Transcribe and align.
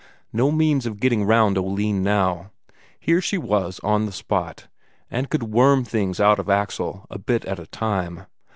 No 0.33 0.49
means 0.49 0.87
of 0.87 0.99
getting 0.99 1.25
round 1.25 1.59
Oline 1.59 2.01
now; 2.01 2.49
here 2.99 3.21
she 3.21 3.37
was 3.37 3.79
on 3.83 4.07
the 4.07 4.11
spot, 4.11 4.67
and 5.11 5.29
could 5.29 5.43
worm 5.43 5.83
things 5.85 6.19
out 6.19 6.39
of 6.39 6.49
Axel 6.49 7.05
a 7.11 7.19
bit 7.19 7.45
at 7.45 7.59
a 7.59 7.67
time. 7.67 8.25